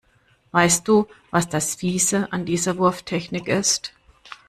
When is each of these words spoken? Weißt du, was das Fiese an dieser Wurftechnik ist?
Weißt 0.51 0.87
du, 0.87 1.05
was 1.29 1.47
das 1.47 1.75
Fiese 1.75 2.33
an 2.33 2.43
dieser 2.43 2.79
Wurftechnik 2.79 3.47
ist? 3.47 3.93